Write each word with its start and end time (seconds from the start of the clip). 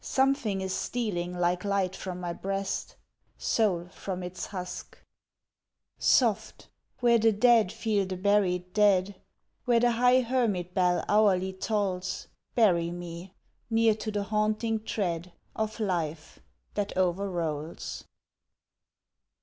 Something 0.03 0.61
is 0.61 0.73
stealing 0.73 1.37
like 1.37 1.63
light 1.63 1.95
from 1.95 2.19
my 2.19 2.33
breast 2.33 2.95
Soul 3.37 3.85
from 3.91 4.23
its 4.23 4.47
husk... 4.47 4.97
Soft!... 5.99 6.69
Where 7.01 7.19
the 7.19 7.31
dead 7.31 7.71
feel 7.71 8.07
the 8.07 8.17
buried 8.17 8.73
dead, 8.73 9.21
Where 9.65 9.79
the 9.79 9.91
high 9.91 10.21
hermit 10.21 10.73
bell 10.73 11.05
hourly 11.07 11.53
tolls, 11.53 12.29
Bury 12.55 12.89
me, 12.89 13.35
near 13.69 13.93
to 13.93 14.09
the 14.09 14.23
haunting 14.23 14.83
tread 14.83 15.33
Of 15.55 15.79
life 15.79 16.39
that 16.73 16.97
o'errolls. 16.97 18.03